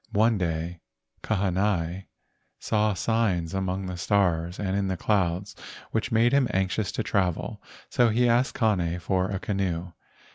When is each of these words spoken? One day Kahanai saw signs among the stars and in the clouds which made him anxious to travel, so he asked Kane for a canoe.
One 0.13 0.39
day 0.39 0.81
Kahanai 1.21 2.05
saw 2.57 2.95
signs 2.95 3.53
among 3.53 3.85
the 3.85 3.97
stars 3.97 4.59
and 4.59 4.75
in 4.75 4.87
the 4.87 4.97
clouds 4.97 5.55
which 5.91 6.11
made 6.11 6.33
him 6.33 6.47
anxious 6.51 6.91
to 6.93 7.03
travel, 7.03 7.61
so 7.87 8.09
he 8.09 8.27
asked 8.27 8.55
Kane 8.57 8.97
for 8.97 9.29
a 9.29 9.37
canoe. 9.37 9.91